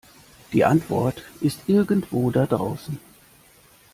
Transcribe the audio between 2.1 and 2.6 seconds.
da